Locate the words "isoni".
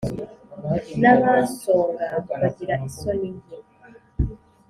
2.87-3.29